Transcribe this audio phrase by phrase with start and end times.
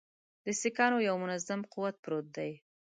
[0.45, 2.51] د سیکهانو یو منظم قوت پروت دی.